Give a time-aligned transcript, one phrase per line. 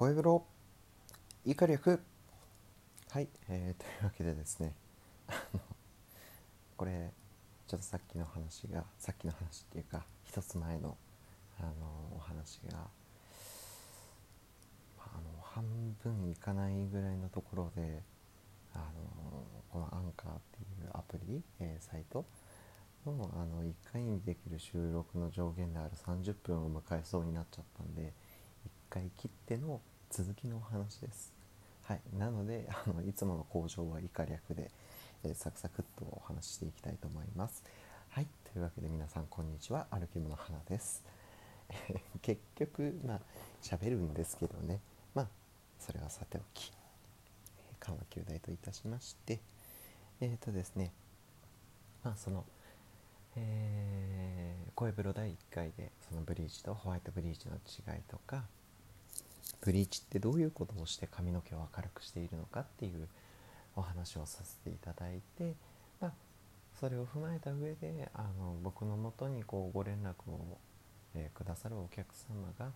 [0.00, 0.46] 声風呂
[1.44, 2.00] 以下略
[3.10, 4.72] はい、えー、というわけでですね。
[5.28, 5.60] あの
[6.78, 7.12] これ
[7.66, 10.96] ちょっとさっきの話がさっきの話っていうか一つ前の
[11.58, 11.70] あの
[12.16, 12.78] お話が
[15.00, 15.64] あの半
[16.02, 18.00] 分いかないぐらいのところで
[18.72, 22.24] あのこのアンカーっていうアプリ、えー、サイト
[23.04, 28.14] のあの1回にできる収録の上限である30分を迎えそうになっちゃったんで
[28.66, 31.32] 1回切っての続きのお話です。
[31.84, 34.68] はい、なので あのいつもの工場は以下略で、
[35.22, 37.62] えー、サクサクっとお話ししていきたいと思います。
[38.08, 41.04] はい、というわけで皆さんこんにちは、歩き物花です。
[42.22, 43.20] 結局まあ
[43.62, 44.80] 喋るんですけどね、
[45.14, 45.28] まあ
[45.78, 46.72] それはさておき、
[47.78, 49.40] 緩和球大といたしまして、
[50.20, 50.92] えっ、ー、とですね、
[52.02, 52.44] まあその
[53.36, 58.44] えー、声風呂第1回でそのブリーチとホワイトブリーチの違いとか
[59.60, 63.08] ブリーチってどういうことをして髪の毛を明るくしているのかっていう
[63.76, 65.54] お話をさせていただいて、
[66.00, 66.12] まあ、
[66.78, 70.58] それを踏まえた上であの僕のもとにこうご連絡を、
[71.14, 72.72] えー、くださるお客様が、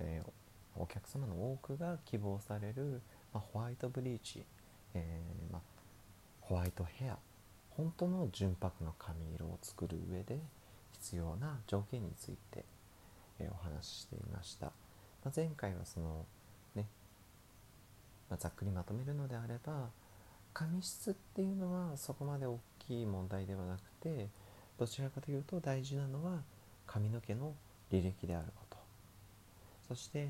[0.00, 0.30] えー、
[0.76, 3.00] お客様の多くが希望される、
[3.32, 4.44] まあ、ホワイトブリーチ、
[4.94, 5.62] えー、まあ、
[6.40, 7.18] ホワイトヘア
[7.70, 10.38] 本当の純白の髪色を作る上で
[10.92, 12.64] 必要な条件について、
[13.38, 14.70] えお話ししていました。
[15.24, 16.24] まあ、前回はその
[16.74, 16.86] ね、
[18.28, 19.88] まあ、ざっくりまとめるのであれば
[20.52, 24.28] 髪質っていうのはそこまで大きい問題ではなくて
[24.78, 26.40] どちらかというと大事なのは
[26.86, 27.52] 髪の毛の
[27.92, 28.76] 履歴であること。
[29.88, 30.28] そして、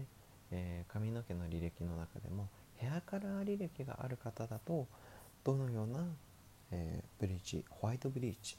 [0.51, 4.87] えー、髪の毛の履歴の中でもヘアカラー履歴がある方だと
[5.45, 6.05] どのような、
[6.71, 8.57] えー、ブリーチホワイトブリーチ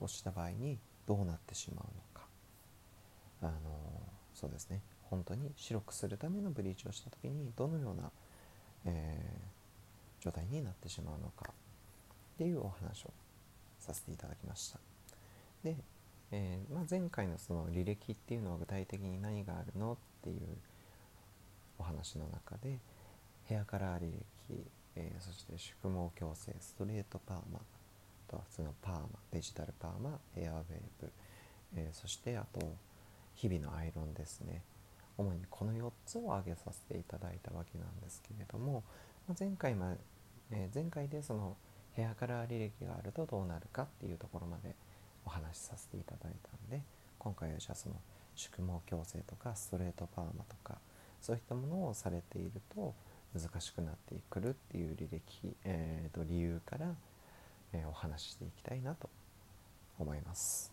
[0.00, 2.26] をした場合にどうなってしまうのか。
[3.42, 3.54] あのー、
[4.34, 4.80] そうですね。
[5.10, 8.10] 本当に白くするためのブリーチをした時にどのような、
[8.84, 11.52] えー、状態になってしまうのかっ
[12.38, 13.12] ていうお話を
[13.78, 14.80] させていただきました。
[15.62, 15.76] で、
[16.32, 20.38] えー、まあ、前回のその履歴っていうのは具体的に何があるのっていう
[21.78, 22.78] お話の中で
[23.44, 24.10] ヘアカラー履
[24.48, 24.64] 歴、
[24.96, 27.60] えー、そして宿毛矯正ストレートパーマ
[28.28, 30.62] とは普通のパーマデジタルパーマエアウェー
[31.00, 31.12] ブ、
[31.76, 32.60] えそしてあと
[33.34, 34.62] 日々のアイロンですね
[35.18, 38.82] 主にこの4つを挙げさせていただいたわけなんですけれども、
[39.28, 39.94] ま前回ま、
[40.50, 41.56] え前回でその
[41.94, 44.74] ヘアカラー履歴があるとどうなるかっていうところまで
[45.24, 46.82] お話しさせていただいたんで
[47.18, 47.96] 今回はじゃあその
[48.34, 50.78] 宿毛矯正とかストレートパーマとか
[51.22, 52.94] そういったものをされていると
[53.34, 56.94] 難しくなってくるっていう履歴、えー、と理由から、
[57.72, 59.10] え、お話ししていきたいなと
[59.98, 60.72] 思います。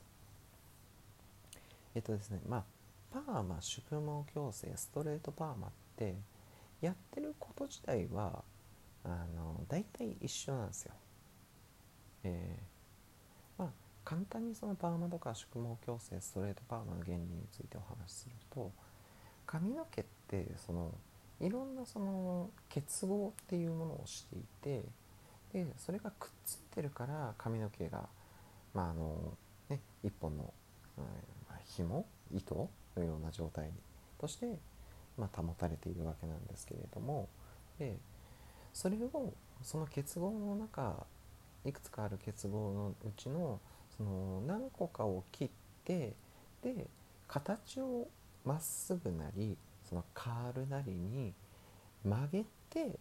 [1.95, 2.63] えっ、とですねまあ
[3.13, 3.95] パーマ宿毛
[4.33, 6.15] 矯正ストレートパーマって
[6.81, 8.43] やってること自体は
[9.03, 10.93] あの大体一緒なんですよ。
[12.23, 13.69] えー、まあ
[14.03, 18.71] 簡単にそのパーマとか宿毛矯正ストレートパーマの原理についてお話しすると
[19.45, 20.91] 髪の毛ってその
[21.39, 24.83] いろんなその結合っていうものをしていて
[25.53, 28.07] でそれがくっついてるから髪の毛が
[28.73, 29.37] まああの
[29.69, 30.53] ね一本の、
[30.97, 31.09] うんま
[31.55, 33.69] あ、紐糸のような状態
[34.19, 34.47] として、
[35.17, 37.29] まあ、保たれているわけなんですけれども
[37.79, 37.97] で
[38.73, 41.05] それをその結合の中
[41.65, 43.59] いくつかある結合のうちの
[43.95, 45.49] その何個かを切っ
[45.85, 46.13] て
[46.61, 46.87] で
[47.27, 48.07] 形を
[48.43, 51.33] まっすぐなりそのカールなりに
[52.03, 52.99] 曲げて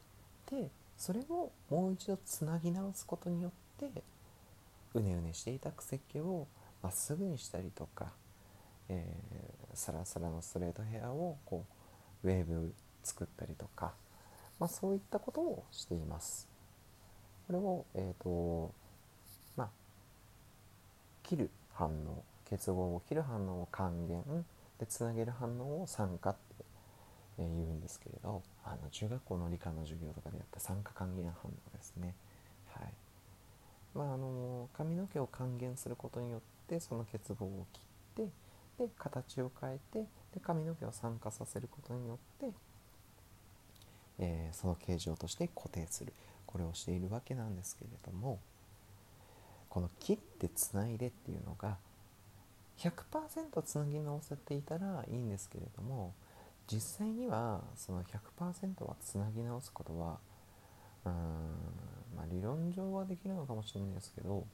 [0.50, 4.02] でそれをもう一度つなぎ直すことによって
[4.94, 6.46] うねうねしていた癖っ気を
[6.82, 8.12] まっすぐにしたりとか
[8.88, 11.64] えー、サラサラのストレートヘアをこ
[12.24, 13.92] うウェーブ作ったりとか、
[14.58, 16.48] まあ、そういったことをしています。
[17.46, 18.72] これを、えーと
[19.56, 19.68] まあ、
[21.22, 22.22] 切る反応
[22.52, 24.44] 結合を切る反応を還元
[24.78, 26.64] でつなげる反応を酸化って、
[27.38, 32.14] え、言うんですけれどあの中学校の理科の授業とかでやった酸化還元反応ですね。
[32.74, 32.92] はい
[33.94, 37.80] まあ、あの髪の毛を還元することによってその結合を切
[38.22, 38.32] って
[38.78, 42.54] で形を変えてで髪の毛を酸化させることによって、
[44.18, 46.12] えー、その形状として固定する
[46.46, 48.38] これをしているわけなんですけれども
[49.68, 51.76] この切ってつないでっていうのが
[52.78, 56.14] 100%つなぎ直せていたらいいんですけれども
[56.70, 60.18] 実際にはその100%はつなぎ直すことは
[61.04, 61.14] うーん、
[62.16, 64.46] まあ、理論上はできるのかもしれないですけど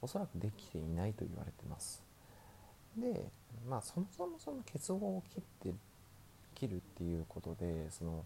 [0.00, 2.11] おそらくできていないと言われてます。
[2.96, 3.28] で
[3.68, 5.68] まあそもそもその結合を切って
[6.54, 8.24] 起きるっていうことでその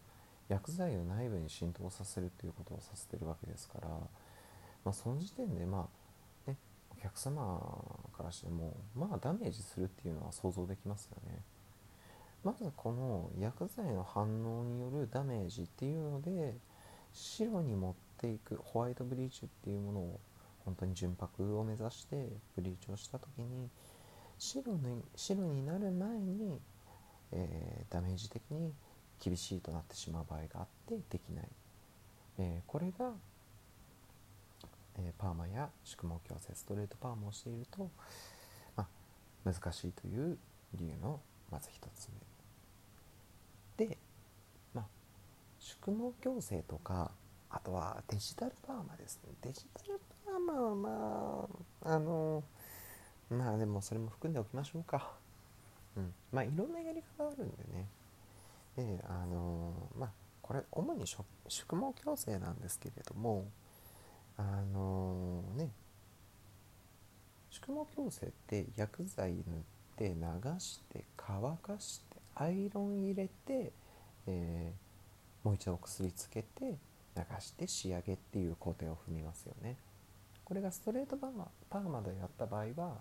[0.49, 5.89] 薬剤を内部に浸透させるっていうことをさせてるわけですから、まあ、その時点でま
[6.47, 6.57] あね
[6.97, 7.61] お客様
[8.17, 11.43] からしてもまあダメージするっていうのは想像できますよね。
[12.45, 16.55] まずこの薬剤の反応によるダメージっていうので
[17.13, 20.21] 白に持っていくホワイトブリーチっていうものを
[20.65, 23.69] 本当に純白を目指してブリーチをした時に
[24.39, 26.61] 白に白になる前に、
[27.33, 28.73] えー、ダメージ的に
[29.23, 31.49] 厳しいとなってしまう場合があってできない、
[32.39, 33.13] えー、これが、
[34.99, 37.91] えー、パーマや宿毛矯正ストレートパーマをしていると、
[38.77, 40.39] まあ、難しいという
[40.75, 42.09] 理由のまず1つ
[43.79, 43.87] 目。
[43.87, 43.99] で、
[44.75, 44.85] まあ、
[45.59, 47.11] 宿毛矯正とか
[47.51, 49.33] あとはデジタルパーマですね。
[49.41, 51.49] デジタルパーマはま
[51.85, 52.43] ああの
[53.31, 55.13] まあでもそれも含んでおきましょうか。
[55.97, 56.15] うん。
[56.33, 57.89] まあいろんなやり方があるんでね。
[58.77, 60.11] であのまあ
[60.43, 63.47] これ主に宿毛矯正なんですけれども
[64.37, 64.43] あ
[64.73, 65.71] のね。
[67.51, 69.43] 宿毛矯正って薬剤塗っ
[69.97, 73.73] て流して乾かしてアイロン入れて、
[74.27, 76.77] えー、もう一度薬つけて
[77.17, 79.77] 流して仕上げっていう工程を踏みますよね。
[80.45, 82.99] これがストレートパーマパーマでやった場合は、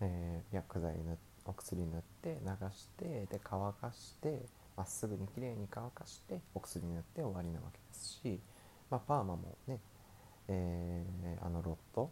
[0.00, 4.42] えー、薬剤塗お薬塗って流してで乾かして
[4.76, 8.38] まっすぐにきれいに乾かしてお薬塗って終わりなわけですし、
[8.90, 9.78] まあ、パーマもね、
[10.48, 12.10] えー、あのロット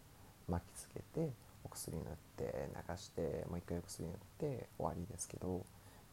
[0.48, 1.30] 巻きつけて
[1.64, 2.06] お薬塗っ
[2.36, 5.64] て流してもう一回お薬塗って終わりですけど、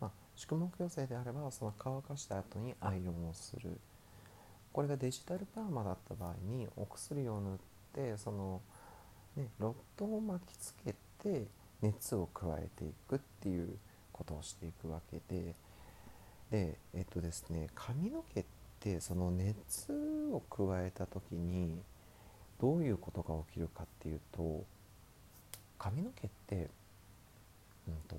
[0.02, 3.80] まあ、宿毛矯正であればその乾かした後にアイロンをする。
[4.74, 7.58] これがデジタルパーマだった場合にお薬を塗っ
[7.94, 8.60] てその、
[9.38, 11.46] ね、ロットを巻きつけて
[11.84, 13.78] 熱を加えていくっていう
[14.12, 15.54] ことをしていくわけで
[16.50, 18.46] でえっとですね髪の毛っ
[18.80, 19.92] てその熱
[20.32, 21.78] を加えた時に
[22.62, 24.64] どういうことが起きるかっていうと
[25.78, 26.70] 髪の毛って、
[27.90, 28.16] うんと、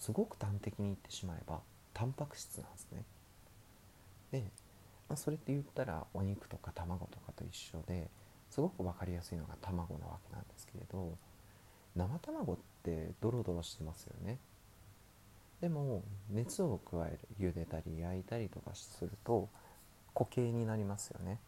[0.00, 1.60] すごく端的に言ってしまえば
[1.92, 3.04] タンパク質なんですね。
[4.32, 4.40] で、
[5.08, 8.08] まあ、それって言ったらお肉とか卵とかと一緒で
[8.50, 11.16] すごく分かりやすいのが卵なわけなんですけれど
[11.94, 14.38] 生卵ってドロドロしてますよね。
[15.60, 19.48] でも熱を加える茹でたり焼いたりとかすると
[20.14, 21.40] 固形になりますよね、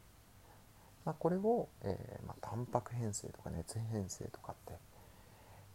[1.05, 4.79] まあ、これを、えー、まあ、タンパク変性とか熱変性とかって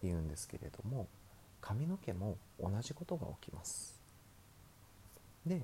[0.01, 1.07] 言うんですけれども
[1.61, 4.01] 髪の毛も同じことが起きます
[5.45, 5.61] で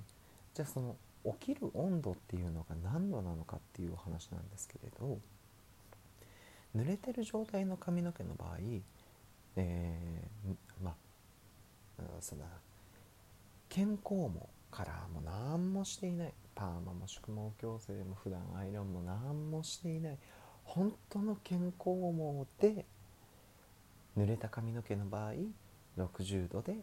[0.54, 0.96] じゃあその
[1.40, 5.20] 起きる温度っていうのが何度なのかっていうお話なんですけれど
[6.76, 8.58] 濡れてる状態の髪の毛の場合、
[9.58, 10.96] えー、まあ
[12.20, 12.44] その
[13.70, 20.18] 健康もカラーも何もしていないパーマも宿毛矯正も普段アイロンも何もしていない。
[20.64, 22.86] 本当の健康毛で
[24.18, 25.34] 濡れた髪の毛の場合
[25.98, 26.76] 60度で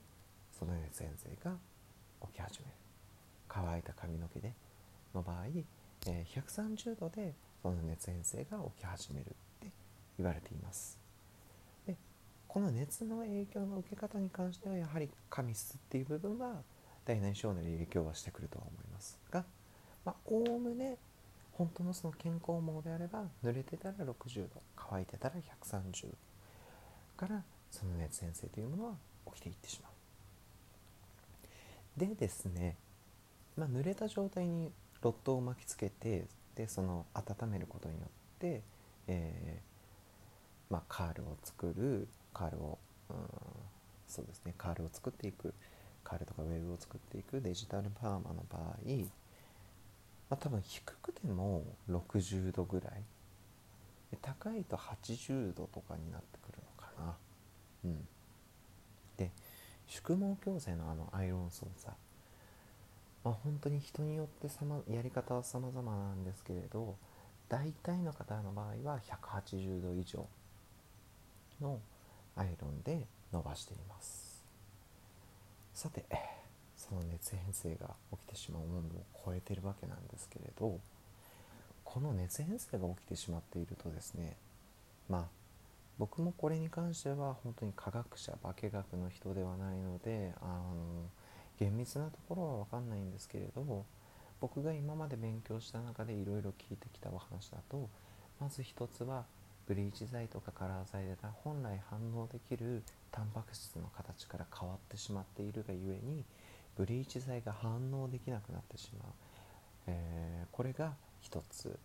[0.59, 1.57] その熱変性が
[2.23, 2.73] 起き始める。
[3.49, 4.53] 乾いた髪の毛で
[5.15, 5.47] の場合、
[6.07, 9.31] えー、130度でその熱変性が起き始めるっ
[9.61, 9.71] て
[10.19, 11.04] 言われています。
[12.55, 16.63] この熱の影響の受け方に関してはやはり髪質っていう部分は
[17.05, 19.45] 大なり小なり影響はしてくるとは思いますが
[20.25, 20.97] おおむね
[21.55, 26.17] 本当のその健康毛であれば濡れてたら60度乾いてたら130度
[27.17, 27.43] から
[27.73, 28.93] その熱変性というものは
[29.35, 29.93] 起きていってしまう。
[31.99, 32.77] でですね、
[33.57, 34.71] まあ、濡れた状態に
[35.03, 38.09] ロットを巻きつけてでその温めることによっ
[38.39, 38.63] て、
[39.09, 43.17] えーまあ、カールを作るカールを、うん、
[44.07, 45.55] そうですねカールを作っていく
[46.03, 48.63] カールとかウェブを作っていくデジタルパーマの場合、
[50.29, 53.03] まあ、多分低くても60度ぐらい。
[54.23, 57.17] 高いと80度とかになってくるのかな。
[57.85, 58.09] うん。
[59.17, 59.31] で
[59.87, 61.95] 宿毛矯正のあのアイロン操作。
[63.25, 66.97] まあ本当に人によってさ、ま、やり方は様々なんですけれど
[67.49, 70.27] 大体の方の場合は180度以上
[71.61, 71.81] の
[72.37, 74.45] アイロンで伸ばしています。
[75.75, 76.05] さて
[76.77, 80.79] その熱変性が起きてしまう温度を超えているわけなんですけれど
[81.83, 84.37] この熱変性が起きてしまっているとですね
[85.09, 85.23] まあ
[85.99, 91.09] 僕もこれに関しては本当に科学者化学の人ではないのであの
[91.59, 93.85] 厳密なところは分かんないんですけれど
[94.41, 97.89] 僕が今まで勉強した中でいろいろ聞いてきたお話だと
[98.41, 99.25] まず一つは
[99.67, 106.25] ブリーチ剤とかカラー剤で本来反応できるタンパク質の形から変わってしまっているがゆえに
[106.77, 109.13] ブリーチ剤が反応できなくなってしまう、
[109.87, 111.79] えー、これが一つ。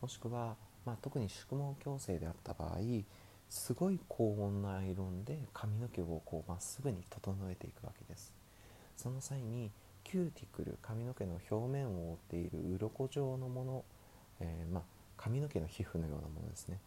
[0.00, 2.78] もしくは、まあ、特に縮毛矯正であった場合
[3.48, 8.32] すごい高温なアイロンで髪の毛をこうまっすぐに整えていくわけです。
[8.96, 9.70] その際に
[10.02, 13.84] キューティクル髪の毛の表面を覆っている鱗状のもの、
[14.40, 14.82] えー、まあ、
[15.16, 16.78] 髪の毛の皮膚のようなものですね。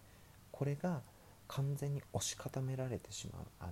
[0.58, 1.02] これが
[1.48, 3.44] 完全に押し固められてしまう。
[3.60, 3.72] あの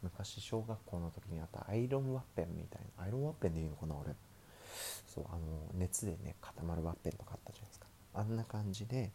[0.00, 4.14] 昔小学校の時にあったアイロンワッペンみたいなアイロンワッペンでいいのかな俺。
[5.12, 5.40] そうあの
[5.74, 7.86] 熱でね固まるワッペンとかあったじゃないですか。
[8.14, 9.10] あんな感じで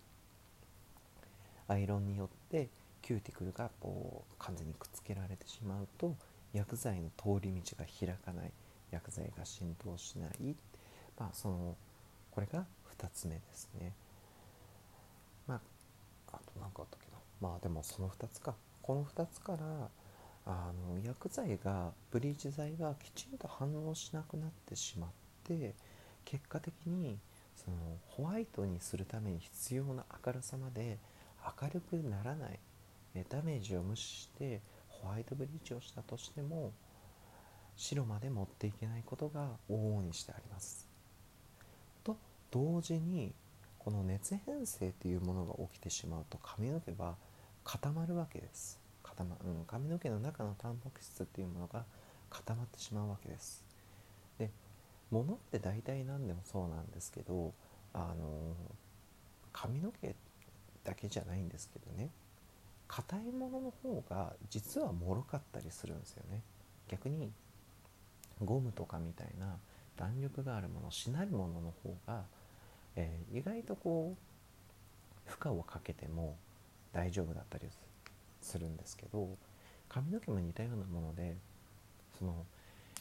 [1.69, 2.67] アイロンによって
[3.01, 6.15] キューティクルがこう完全にくっつけられてしまうと
[6.51, 8.51] 薬剤の通り道が開かない。
[8.91, 10.55] 薬剤が浸透しない、
[11.17, 11.75] まあ、その
[12.29, 12.65] これが
[13.00, 13.93] 2つ目ですね。
[16.60, 19.89] まあ、あと何かあったっけなまあでもその2つかこの2つから
[20.45, 25.10] あの薬剤がブリーチ剤がきちんと反応しなくなってしまっ
[25.45, 25.74] て
[26.25, 27.17] 結果的に
[27.55, 30.98] そのホワイトにするために必要な明るさまで
[31.62, 32.60] 明るくならない
[33.29, 36.72] ダメージを無視してホワイトブリーチをしたとしても
[37.75, 40.88] 白まで持っていけないことが往々にしてあります。
[42.03, 42.17] と
[42.51, 43.33] 同時に
[43.83, 47.15] この熱変性というものが起きてしまうと髪の毛は
[47.63, 48.79] 固まるわけです。
[49.03, 51.83] 固まうん、髪の毛の中のタンパク質っていうものが
[52.29, 53.63] 固まってしまうわけです。
[54.39, 54.49] で
[55.11, 57.53] 物って大体何でもそうなんですけど
[57.93, 58.55] あの
[59.51, 60.15] 髪の毛
[60.83, 62.09] だけじゃないんですけどね
[62.87, 66.41] 硬いものの方が実は脆かったりするんですよね
[66.89, 67.31] 逆に
[68.43, 69.57] ゴムとかみたいな
[69.95, 72.23] 弾力があるものしなるものの方が、
[72.95, 74.15] えー、意外とこ
[75.27, 76.38] う負荷をかけても
[76.91, 77.67] 大丈夫だったり
[78.41, 79.29] するんですけど
[79.89, 81.35] 髪の毛も似たようなもので
[82.17, 82.45] その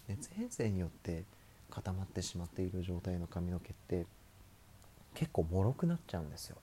[0.09, 1.25] 熱変性によって
[1.71, 4.07] 固まってしまっている状態の髪の毛って
[5.15, 6.57] 結構脆くなっちゃうんですよ。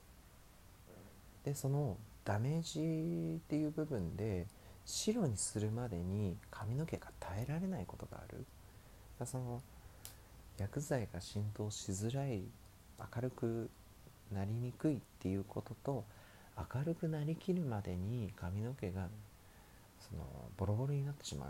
[1.43, 4.45] でそのダメージっていう部分で
[4.85, 8.45] 白にするまでに髪の毛が耐えられないことがある
[9.25, 9.61] その
[10.57, 12.43] 薬剤が浸透しづらい
[13.15, 13.69] 明るく
[14.31, 16.05] なりにくいっていうことと
[16.73, 19.07] 明るくなりきるまでに髪の毛が
[19.99, 20.23] その
[20.57, 21.49] ボロボロになってしまう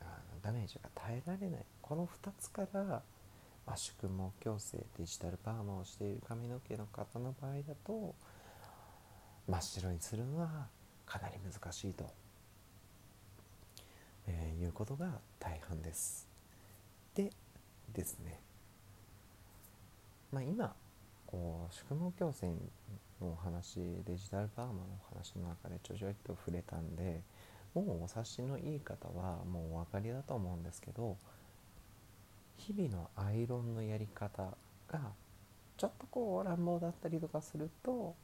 [0.00, 3.02] あのダメージが耐えられないこの2つから
[3.66, 8.14] 圧縮毛矯正デジタルパーマをしている髪の毛の方の場合だと
[9.46, 10.66] 真っ白にするのは
[11.06, 12.04] かなり難しいと、
[14.26, 16.26] えー、いうことが大半です。
[17.14, 17.30] で
[17.94, 18.40] ですね、
[20.30, 20.74] まあ、今
[21.30, 22.46] こう宿毛矯正
[23.20, 24.78] のお話デジタルパーマの
[25.10, 27.20] お話の中でちょちょいと触れたんで
[27.74, 31.16] もうお察しのいい方はもうお分かりだと思うんですけど
[32.56, 34.54] 日々のアイロンのやり方
[34.90, 35.00] が
[35.76, 38.14] ちょっとこう乱暴だったりとかすると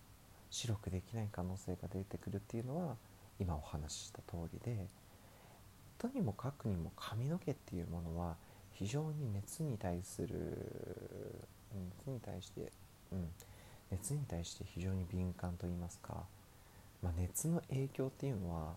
[0.51, 2.97] 白くできない可能性が出てくるっていうのは
[3.39, 4.87] 今お話しした通りで
[5.99, 8.37] とにもかくにも髪の毛っていうものは
[8.73, 11.45] 非常に熱に対する
[11.75, 12.73] 熱に対して、
[13.13, 13.29] うん、
[13.91, 16.25] 熱に対して非常に敏感と言いますか、
[17.03, 18.75] まあ、熱の影響っていうのは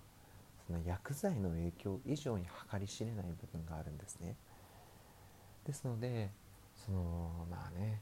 [0.65, 4.35] その薬剤の影響以上に計り知れない部分があるんですね。
[5.65, 6.29] ですので
[6.75, 8.01] そのまあね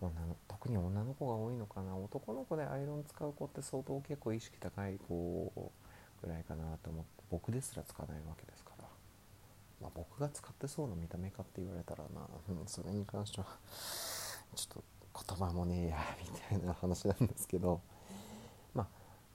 [0.00, 1.96] 女の特に女の子が多いのかな。
[1.96, 5.72] 男の子でアイロン使う子って相当結構意識高い子
[6.22, 8.84] ぐらいかなと思って僕ですら使わないわけですから、
[9.80, 13.46] まあ、僕が使ってそうな見た目かって言われたらな、うん、それに関しては
[14.54, 14.84] ちょっと
[15.28, 17.80] 言葉もねえや みたいな話なんですけど
[18.74, 18.88] ま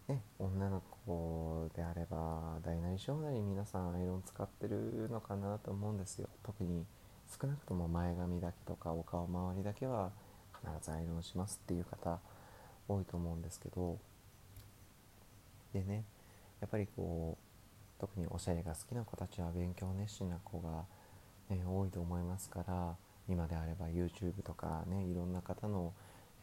[0.08, 6.30] あね女の子であれば大なり小なり皆さんアイロン使ってるのかなと思うんですよ。
[6.44, 6.86] 特に
[7.28, 10.12] 少なくとも前髪だけとかお顔周りだけは
[10.54, 12.20] 必ずアイロンしますっていう方
[12.88, 13.98] 多いと思うんですけど
[15.74, 16.04] でね
[16.60, 20.86] やっぱりこう特におしゃれが好きな子たちは勉強熱心な子が、
[21.50, 22.96] ね、多いと思いますから
[23.28, 25.94] 今であれば YouTube とかねいろんな方の、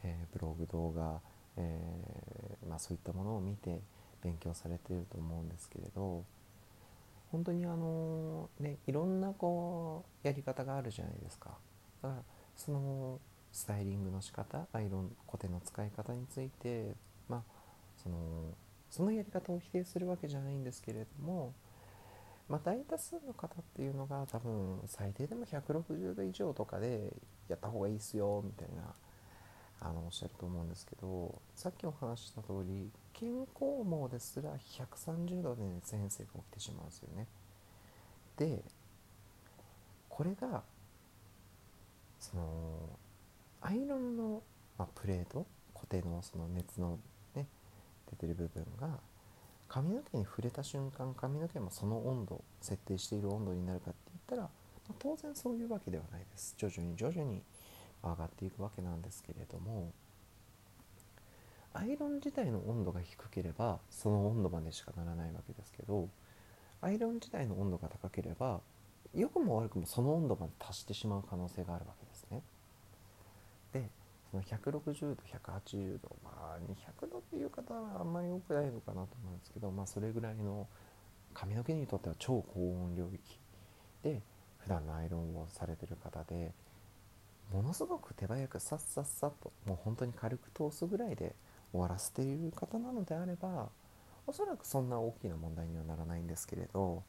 [0.03, 1.21] えー、ブログ動画、
[1.57, 3.81] えー、まあ、そういったものを見て
[4.23, 6.25] 勉強されてると思うんですけれど
[7.31, 11.51] 本当にあのねいろんなこうやり方があるじゃないですか。
[12.03, 12.23] だから
[12.57, 13.21] その
[13.53, 16.95] スタイリングの仕方アイロンコテの使い方について
[17.29, 17.43] まあ
[18.03, 18.17] その
[18.91, 21.53] そのやり方を否定するわけじゃないんですけれども、
[22.49, 27.13] まあ、大多数の方っていうのが多分最低でも160度以上とかで
[27.49, 28.95] やった方がいいっすよみたいな
[29.81, 37.27] あのおっしゃると思うんですけどさっきお話しした通り健康毛ですら130度で熱変性が起きてしまうんですよね。
[38.37, 38.65] で
[40.09, 40.63] これが
[42.19, 42.99] その
[43.61, 44.43] アイロンの、
[44.77, 46.99] まあ、プレート固定のその熱の
[47.35, 47.47] ね
[48.11, 48.99] 出てる部分が
[49.69, 54.43] 髪の毛に触れた瞬間髪の毛もその温度設定している温度になるかって言ったら、
[54.89, 57.43] ま、当然そういうわけではないです徐々に徐々に
[58.03, 59.93] 上がっていくわけなんですけれども
[61.75, 66.09] アイロン自体の温度が低ければその温度までしかならないわけですけど
[66.81, 68.61] アイロン自体の温度が高ければ
[69.15, 72.43] 良くも悪くもその温度まで達してしまう可能性があるわけですね。
[73.73, 73.91] で
[74.31, 76.59] その160度180度まあ
[77.01, 80.67] 200度っていう方はあんまり多くないのかなと思うんですけどまあそれぐらいの
[81.35, 83.39] 髪の毛にとっては超高温領域
[84.03, 84.23] で
[84.59, 86.53] 普段のアイロンをされてる方で
[87.53, 91.35] ものすごく手早くさっさっさともう本当に軽く通すぐらいで
[91.73, 93.69] 終わらせている方なのであれば
[94.27, 97.03] おそらくそんな大きな問題にはならないんですけれど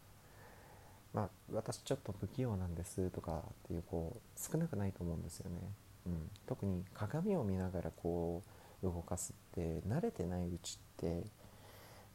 [1.13, 5.57] まあ私ちょっと不器用なんですとかっていう子少なくないと思うんですよね。
[6.05, 8.43] うん、特に鏡を見ながらこ
[8.81, 11.23] う動かすって慣れてないうちって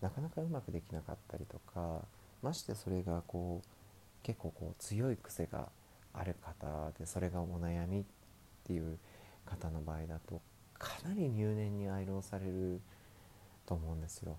[0.00, 2.00] なかなかうまくできなかったりとか
[2.42, 3.68] ましてそれがこう
[4.22, 5.68] 結構こう強い癖が
[6.12, 8.04] ある方でそれがお悩みっ
[8.66, 8.98] ていう
[9.44, 10.40] 方の場合だと
[10.78, 12.80] かなり入念にアイロンされる
[13.66, 14.36] と思うんですよ。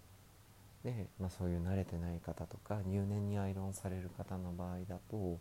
[0.84, 5.40] で、まあ、そういう慣れてない方とか入念にアイロンされる方の場合だと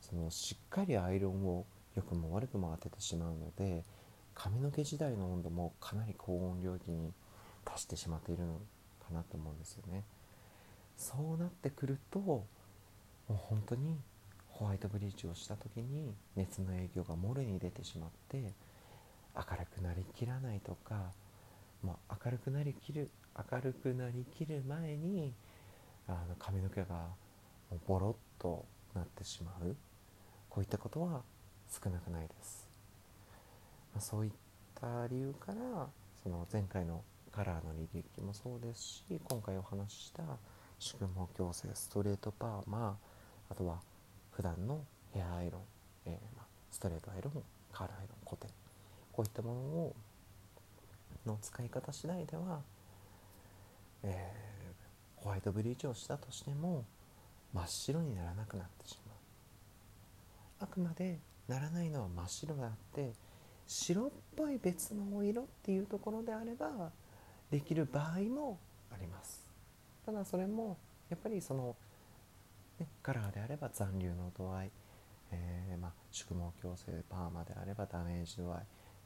[0.00, 1.64] そのしっかりアイロンを
[1.96, 3.84] 良くも悪くも当ててしまうので
[4.34, 7.12] 髪の毛自体の温度もかなり高温領域に
[7.64, 8.54] 達してしまっているの
[9.06, 10.04] かなと思うんですよね。
[10.96, 12.46] そうなってくるとも
[13.30, 13.98] う本当に
[14.48, 18.52] ホワイトブリーチをした時に熱の影響が漏れに出てしまって
[19.34, 21.10] 明るくなりきらないとか、
[21.82, 23.10] まあ、明るくなりきる
[23.50, 25.32] 明るくなりきる前に
[26.06, 27.08] あの髪の毛が
[27.86, 29.74] ボロッとなってしまう
[30.48, 31.22] こういったことは
[31.70, 32.68] 少なくないです、
[33.94, 34.32] まあ、そういっ
[34.80, 35.88] た理由から
[36.22, 40.22] その前回のカラーの履歴もそうですし今回お話しした
[40.78, 42.96] 宿毛矯正ストレートパーマ
[43.50, 43.78] あとは
[44.32, 45.60] 普段のヘアアイロン、
[46.06, 48.52] えー、まあ、ストレートアイロンカラーアイロン固定
[49.12, 49.94] こういったものを
[51.26, 52.60] の使い方次第では、
[54.02, 56.84] えー、ホワイトブリーチをしたとしても
[57.52, 59.16] 真っ白にならなくなってしまう。
[60.60, 63.12] あくまでならないのは真っ白であって
[63.66, 66.90] 白っぽい別のお色っていうところであれば
[67.50, 68.58] できる場合も
[68.92, 69.42] あります。
[70.04, 70.76] ただそれも
[71.08, 71.76] やっぱりその、
[72.78, 74.70] ね、カラーであれば残留の度合い、
[75.32, 78.62] えー、まあ、宿毛矯正パーマであればダメージ度合い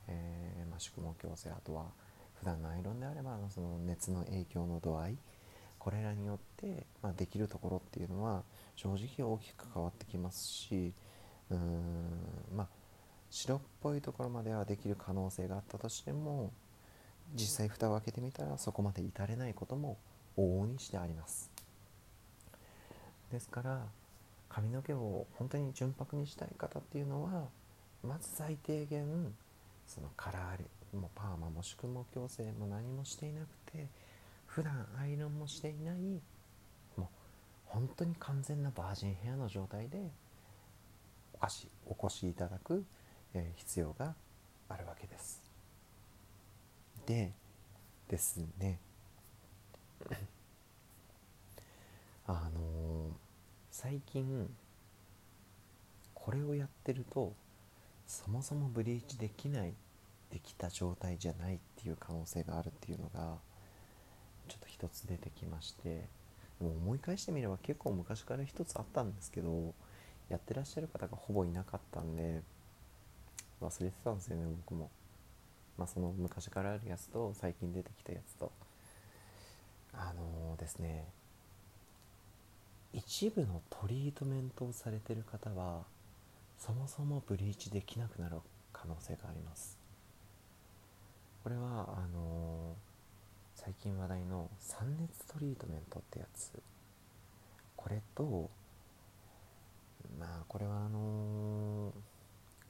[0.08, 1.86] えー、まあ、宿毛矯正あとは
[2.34, 5.18] 普段のアイロンであればその熱の影響の度合い
[5.78, 8.42] これらによって、まあ、できるところっていうのは
[8.74, 10.92] 正直大きく変わってきますし
[11.50, 12.68] うーんまあ
[13.30, 16.52] 白っぽいところまではできる可能性があったとしても
[17.34, 19.98] 実際蓋を開けてみたらそこまで至れないことも
[20.36, 21.50] 往々にしてあります。
[23.30, 23.86] ですから
[24.48, 27.48] 髪の毛を本当に純白にしたい方っていうのは
[28.02, 29.34] まず最低限
[29.86, 33.86] そのカラーもパーマも宿毛矯正も何もしていなくて
[34.46, 35.96] 普段アイロンもしていない
[36.96, 37.06] もう
[37.66, 39.98] 本当に完全なバージンヘアの状態で
[41.40, 42.84] お越しお越しいただく、
[43.34, 44.14] え、必要が
[44.68, 45.42] あるわけです。
[47.06, 47.32] で
[48.08, 48.78] ですね
[52.26, 53.12] あのー、
[53.70, 54.50] 最近
[56.14, 57.32] これをやってると
[58.06, 59.72] そもそもブリーチできない
[60.30, 63.36] できた状態じゃないっていう可能性があるっていうのが
[64.48, 66.04] ちょっと一つ出てきまして
[66.60, 69.72] でも思い返してみれば結構昔から一つあったんですけど
[70.28, 72.42] やってらっしゃる方がほぼいなかったんで
[73.60, 74.90] 忘れてたんですよね僕も。
[75.76, 78.50] まあ、その昔からあるやつと最近出てきたやつと。
[79.92, 81.06] あのー、ですね
[82.92, 85.82] 一部のトリートメントをされてる方は
[86.58, 88.36] そもそもブリーチできなくなる
[88.72, 89.78] 可能性があります。
[91.42, 96.52] これはあのー、最近話題の酸熱トリートメントってやつ。
[97.76, 98.50] これと
[100.18, 101.92] まあこれはあのー、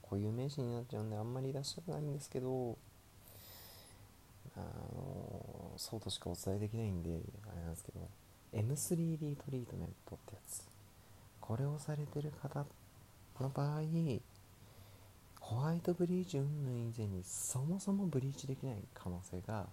[0.02, 2.78] こういう名詞になっちゃうんであんまり出したくないんですけど
[4.56, 7.20] あのー、そうとしかお伝えできないんで
[7.50, 8.00] あれなんですけど
[8.54, 10.68] M3D トリートメントってやつ。
[11.48, 12.66] これをされてる方
[13.40, 13.80] の場合
[15.40, 19.64] ホワイトブリーチ云々以前にそもそもブリーチできない可能性が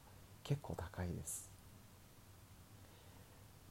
[0.45, 1.54] 結構高いです。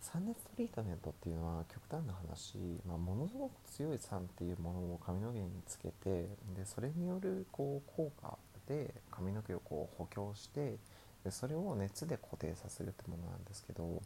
[0.04, 8.36] 酸熱トリートメントっていうのは極端な話、まあ、ものすごく強い酸っていうものを髪の毛につけてでそれによるこう効果
[8.68, 10.76] で髪の毛をこう補強して
[11.24, 14.02] でそれを熱で固定させるってものなんですけど、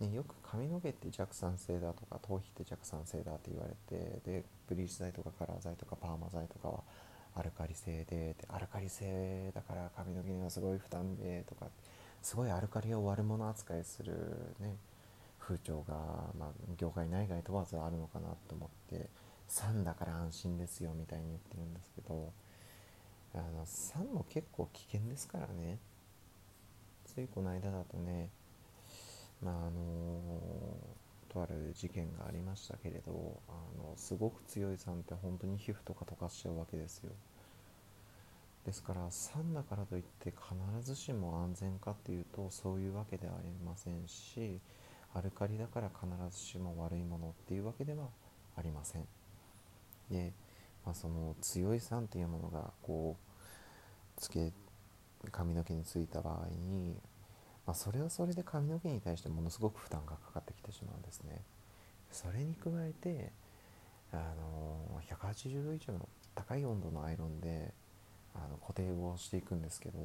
[0.00, 6.80] ね、よく髪の毛って弱酸性だとか頭皮って弱酸性だって言われてでブリーチ剤とかカラー剤とかパーマ剤とかは
[7.36, 11.66] アルカリ性ででアルカリ性だから髪の毛にはすごい負担でとか
[12.24, 14.14] すごいアルカリを悪者扱いする
[14.58, 14.76] ね
[15.38, 15.94] 風潮が、
[16.38, 19.10] まあ、業界内外問わずあるのかなと思って
[19.46, 22.32] 酸だから安心ですよみたいに言ってるんですけど
[23.34, 25.78] あの酸も結構危険ですからね。
[27.04, 28.30] ついこの間だとね
[29.42, 30.20] まああの
[31.28, 37.10] とある事件がありましたけれどあのすごく強い酸って本当に皮膚とか溶かしちゃうわけですよ。
[38.64, 44.60] ですから酸だからといって必ずしも安全かっていうとそういうわけではありませんし
[45.14, 48.06] アルカリだから必ずしも悪いものっていうわけでは
[48.56, 49.06] ありません
[50.10, 50.32] で、
[50.84, 54.52] まあ、その強い酸っていうものがこうつけ
[55.30, 56.96] 髪の毛についた場合に
[57.66, 61.40] まあ、それはそれで髪の毛に対してものすごく負担がかかってきてしまうんですね。
[62.10, 63.32] それに加えて
[64.12, 67.72] あの180度以上の高い温度のアイロンで
[68.34, 69.98] あの固定をしていくんですけど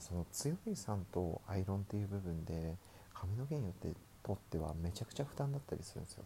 [0.00, 2.76] その強い酸とアイロンっていう部分で
[3.12, 6.24] 髪の毛によってとってはめちゃくちゃ負担だったりするんですよ。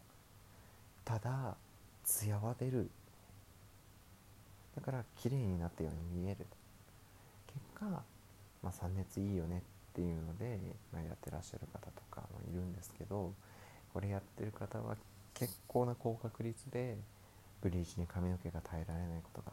[1.05, 1.57] ただ
[2.05, 2.89] ツヤは出る。
[4.77, 6.47] だから綺麗になったように見える。
[7.49, 7.87] 結果、
[8.63, 10.61] まあ、酸熱いいよねっていうので、
[10.93, 13.33] まあ、やってらっしゃる方とかもいるんですけど
[13.93, 14.97] これやってる方は
[15.35, 16.97] 結構な高確率で
[17.61, 19.53] ブリーチに髪の毛が耐えられないことが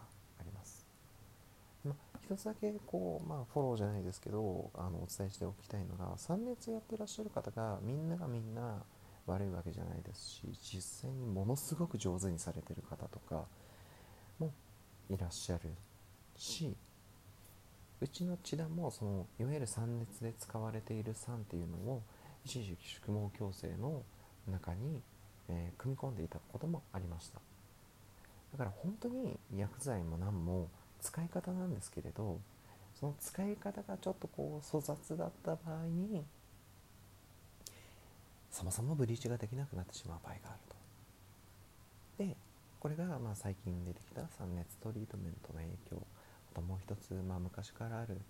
[1.88, 1.95] ま。
[2.13, 8.84] あ、一つだけこう、まあ、フォローじゃないですけどあのお伝えしておきたいのが3熱やってらっしゃる方がみんながみんな
[9.28, 10.41] 悪いわけじゃないですし
[10.76, 13.45] 実際にものすごく上手にされてる方とか
[14.39, 14.52] も
[15.10, 15.69] いらっしゃる
[16.38, 16.76] し
[18.02, 22.04] うちの千田もそのいわゆる酸熱で使われている酸っていうのを
[22.43, 24.04] 一時期宿毛矯正の
[24.48, 25.02] 中に、
[25.50, 27.39] えー、組み込んでいたこともありました
[28.52, 30.69] だから本当に薬剤も何も
[31.05, 32.39] 使い方なんですけれど
[32.99, 36.23] その使い方がちょっとこう粗雑だった場合に
[38.49, 40.59] そもそもブリーチができなくなってしまう場合がある
[42.17, 42.23] と。
[42.23, 42.35] で
[42.79, 46.01] これがまあ最近出てきた酸熱トリートメントの影響。
[46.51, 48.21] あともう一つ、まあ、昔からある、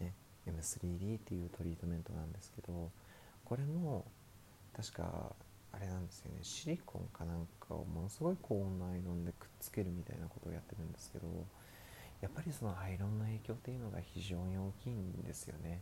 [0.00, 0.12] ね、
[0.46, 2.90] M3D っていうトリートメントなんですけど
[3.44, 4.04] これも
[4.76, 5.34] 確か
[5.72, 6.40] あれなんですよね。
[6.42, 11.26] シリコンかなんかをものすごい高温のアイロンでくっつけるみたいなことをやってるんですけど
[12.20, 15.80] やっぱりそのアイロンの影響っていうのが非常に大きいんですよね。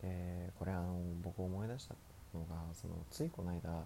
[0.00, 1.94] でこれあの僕思い出した
[2.34, 3.84] のがそのついこの間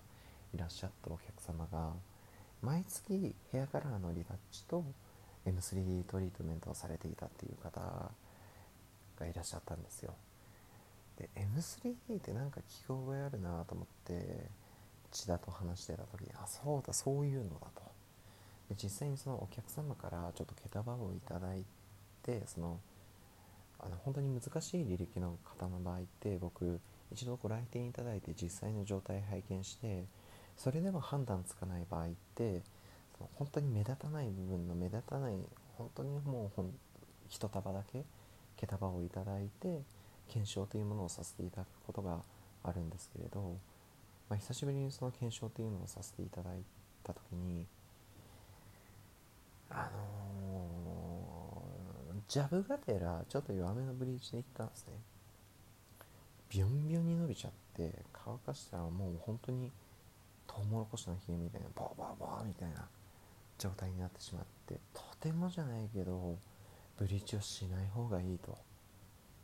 [0.55, 1.93] いらっしゃったお客様が
[2.61, 4.85] 毎月ヘアカラーのリタッチと
[5.47, 7.81] M3D トリートメントをされていたっていう方
[9.19, 10.15] がいらっしゃったんですよ。
[11.17, 14.47] で M3D ってなんか聞こえあるなと思って
[15.11, 17.98] 千田と話してた時にあそうだそういうのだと。
[18.75, 21.65] 実際にそのお客様からちょっと毛束をいただい
[22.23, 22.79] てその
[23.81, 26.81] あの本当に難しい履歴の方の場合って僕
[27.13, 30.05] 一度ご来店いただいて実際の状態拝見して
[30.57, 32.63] それでも判断つかない場合って
[33.17, 35.35] その本当に目立たない部分の目立たない
[35.77, 36.73] 本当にもうほん
[37.29, 38.05] 一束だけ
[38.57, 39.83] 毛束をいただいて
[40.29, 42.19] 検証というものをさせていただくことが
[42.65, 43.57] あるんですけれど、
[44.29, 46.59] まあ、久しぶりにその検証というのをさせていただい
[47.05, 47.65] た時に
[49.71, 54.95] あのー、ジャブがてらちょっと弱めのブリーチでいったんですね。
[56.51, 59.71] ビュンビュンに伸びちゃって乾かしたらもう本当に
[60.47, 62.87] トウモロコシのひげみたいなボーボーボーみたいな
[63.59, 66.37] 状態になってしまってとてもじゃないけど
[66.99, 68.57] ブリーチをしない方がいいと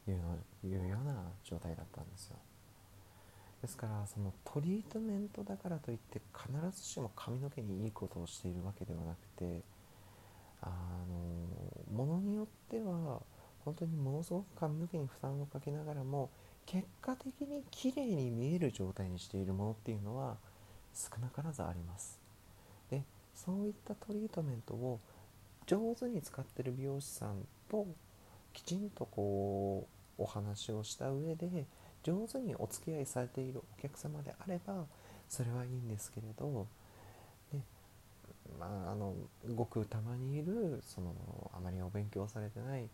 [0.09, 2.37] いうのいうような状態だったんですよ
[3.63, 9.63] ですからそのトリートメントだからといって必ずしも髪の毛にいいことをしているわけではなくて
[10.65, 10.69] あ
[11.09, 13.21] のものによっては
[13.65, 16.31] 本当にものすごく髪の毛に負担をかけながらも
[16.67, 20.37] 結果的に綺麗に見える状態にしているものっていうのは
[20.95, 22.19] 少なからずあります。
[22.91, 23.03] で
[23.35, 25.01] そういったトリートメントを
[25.67, 27.87] 上手に使ってる美容師さんと
[28.53, 29.87] きちんとこ
[30.19, 31.67] うお話をした上で
[32.03, 34.85] 上手にお付き合いされているお客様であれば
[35.29, 36.67] それはいいんですけれど、
[38.59, 39.15] まあ、あの
[39.55, 41.15] ごくたまにいるその
[41.55, 42.89] あまりお勉強されてない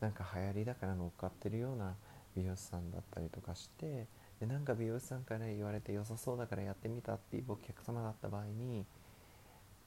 [0.00, 1.94] なんか流行りだから乗っかってるような
[2.36, 4.06] 美容師さんだったりとかして
[4.40, 8.86] でなんか美容師さんから言われて良さそうだからやってみたっていうお客様だった場合に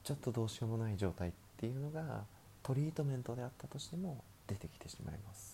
[0.04, 2.24] ちょっとどうしようもない状態っていうのが
[2.62, 5.53] トリートメントであったとしても出てきてしまいます。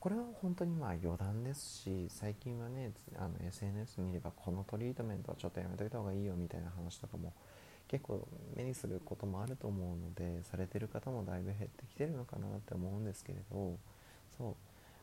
[0.00, 7.34] これは本当にまあ余談ですし最近はねあの SNS 見ればこのトリートメントはちょっとやめといた方がいいよみたいな話とかも
[7.86, 13.76] 結構目にすることもあると思うのでされてる方もだいぶ減ってきてるのかなって思うんですけれど
[14.38, 14.54] そう。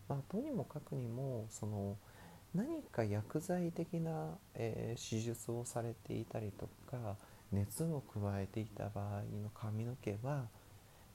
[0.10, 1.95] まあとにもかくにもその
[2.55, 7.17] 何か薬剤的な、えー、手術をされていたりとか
[7.51, 10.47] 熱を加えていた場合の髪の毛は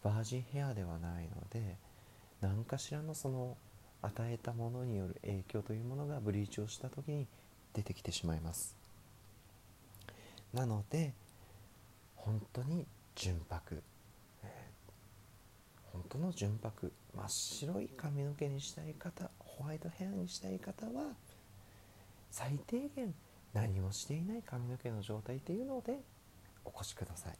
[0.04, 1.76] バージンヘアではないので
[2.40, 3.56] 何かしらのその
[4.02, 7.26] 与えたものによる影響というものがブリーチをした時に
[7.72, 8.76] 出てきてしまいます。
[10.52, 11.14] なので
[12.16, 13.82] 本当に純白、
[15.92, 16.92] 本当の純白。
[17.14, 21.14] 真っ白い髪の毛にしたい方ホワイトヘアにしたい方は
[22.30, 23.14] 最低限
[23.52, 26.00] 何もしていない髪の毛の状態っていうので
[26.64, 27.34] お越しください。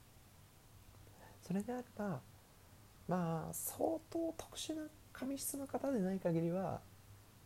[1.41, 2.21] それであれば
[3.09, 3.79] まあ相
[4.11, 6.81] 当特殊な髪質の方でない限りは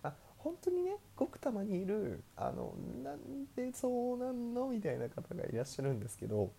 [0.02, 6.50] あ本当にねごくたまにいるあのなんでそうなんのみたいな方がいらっしゃるんですけど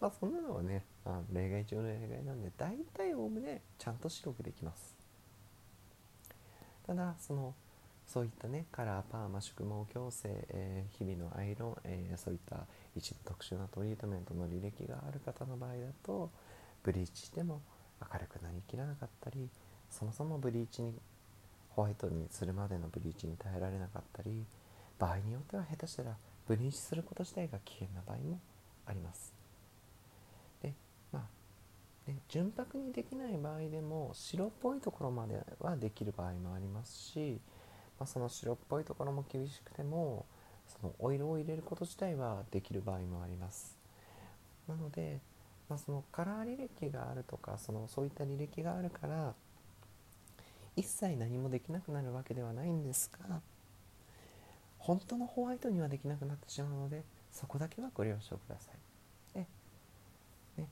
[0.00, 4.94] まあそんなのはねあ例外中の例外なんで大体おおむねちゃんと白くできます。
[6.86, 7.54] ただその
[8.06, 16.30] そういったねカラーパーマ宿毛矯正、えー、日々のアイロン、えー、そういった一部特殊なトリートメントの履歴がある方の場合だと
[16.82, 17.62] ブリーチしても
[18.12, 19.48] 明るくなりきらなかったり
[19.90, 20.94] そもそもブリーチに
[21.70, 24.44] ホワイトにするまでのブリーチに耐えられなかったり
[24.98, 28.38] 場合によっては下手したらブリーチすること自体が危険な場合も
[28.86, 29.32] あります。
[30.62, 30.72] で
[31.12, 31.20] ま
[32.06, 37.40] あね純白にできない場合でも白っぽいところまではできる場合もありますし
[37.98, 40.26] まあ、その白っぽいところも厳しくても
[40.68, 43.76] そのオイルを入れること自体はできる場合もあります。
[44.66, 45.20] なので、
[45.68, 49.34] まあ、そのカラー履歴があるとかそのそういった履歴があるから
[50.76, 53.40] 一切何もできなくなるわけではないんですが
[54.78, 59.38] 本当のホワイトにはできなくなってしまうのでそこだけはご了承ください。
[59.38, 59.46] で、
[60.58, 60.68] ね、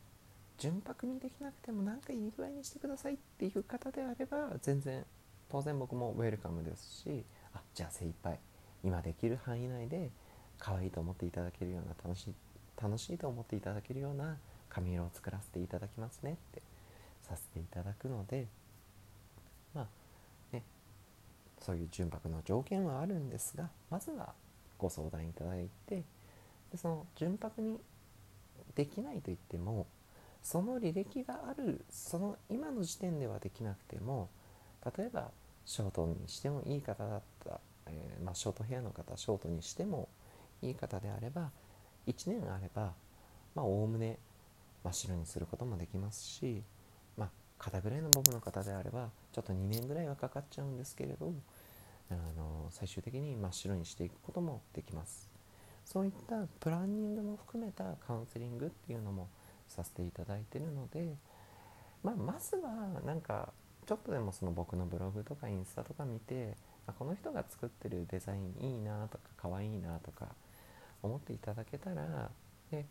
[0.59, 5.05] 純白にできなくても何かいい具合にしてくださいっていう方であれば全然
[5.51, 7.25] 当然僕もウェルカムですし
[7.55, 8.39] あじゃあ精一杯
[8.85, 10.11] 今できる範囲内で
[10.59, 12.35] 可愛いと思っていただけるような楽しい
[12.81, 14.37] 楽しいと思っていただけるような
[14.73, 16.63] 髪色を作らせていただきますねって
[17.29, 18.47] させていただくので
[19.75, 19.87] まあ
[20.53, 20.63] ね
[21.61, 24.33] そういう純白の条件はあるんですがまずは
[24.79, 26.03] ご相談いただいて
[26.73, 27.79] でその純白に
[28.75, 29.87] できないと言っても
[30.43, 34.29] その履歴があるその今の時点ではできなくても
[34.97, 35.31] 例えば
[35.67, 40.09] ショートにしてもいい方だった、えー、まあ、ショートヘアの方ショートにしても
[40.61, 41.51] いい方であれば
[42.09, 42.93] 1年あれば
[43.55, 44.19] おおむね
[44.85, 46.63] 真っ白にすることもできますし、
[47.17, 51.33] まあ、肩ぐらいのボブの方であればちょっと2年ぐらいはかかっちゃうんですけれど
[52.11, 55.31] あの最終的に真っ白にしていくこともできます。
[55.85, 59.29] そういったプランニングも含めたカウンセリングっていうのも
[59.69, 61.17] させていただいてるので、
[62.03, 63.53] まあ、まずはなんか
[63.87, 70.29] ちょっとでもその僕のブログとかインスタとか見てあこの人が作ってるデザインいいなとかかわいいなとか
[71.03, 72.31] 思っていただけたら
[72.71, 72.87] で、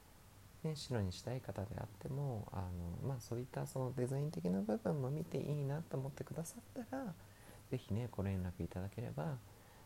[0.63, 2.57] ね、白にしたい方であってもあ
[3.03, 7.13] の、まあ、そういったそのデザイン的な部分も見ていいなと思ってくださったら
[7.71, 9.37] 是非ねご連絡いただければ、ま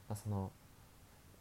[0.09, 0.51] あ、その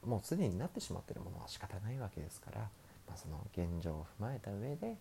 [0.05, 2.61] もうすでになってしまってるものは仕方ないわけですから、
[3.09, 4.97] まあ、その現状を踏まえた上で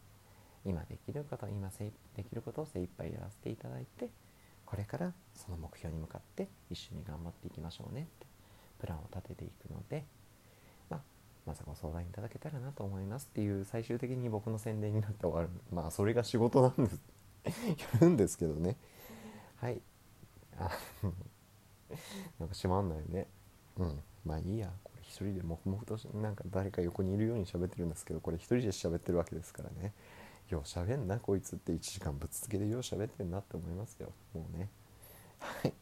[0.65, 1.69] 今できること今
[2.15, 4.09] できることを精一杯やらせていただいて
[4.65, 8.25] これからその目標に向かって一緒に頑張っていきましょうねって
[8.79, 10.03] プランを立てていくので、
[11.45, 15.49] まあ、まずご相談いただけたらなと思いますっていう最終的に僕の宣伝になって終わる。
[15.71, 17.01] まあそれが仕事なんです。
[17.93, 18.77] やるんですけどね。
[19.57, 19.81] はい。
[20.57, 20.69] あ
[22.39, 23.27] なんか閉まんないね。
[23.77, 23.99] うん。
[24.25, 24.71] まあいいや。
[24.83, 29.93] これ一人で黙々となんか誰か横にいるように喋ってるんですけどこれ一人で喋ってるわけですからね。
[30.49, 34.11] よう喋んなこいつって1時間ぶつつけでよう喋ってんなって思いますよ。
[34.33, 34.69] もうね。
[35.39, 35.73] はい。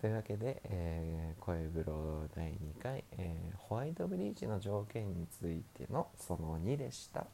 [0.00, 7.26] というわけで、えー、声風呂第2回、えー、ホワイトブリーチの条件についてのその2でした、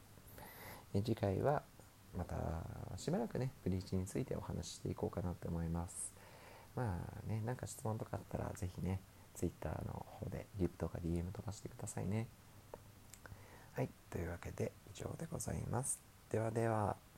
[0.93, 1.63] え、次回は
[2.17, 2.35] また
[2.97, 6.13] しばらくねブリーチについてお話ししていこうかなと思います
[6.75, 8.99] まあねなんか質問とかあったら是非ね
[9.33, 12.27] Twitter の方でリプとか DM 飛ばしてくださいね
[13.73, 16.01] はいというわけで以上でございます。
[16.29, 17.10] ではでは。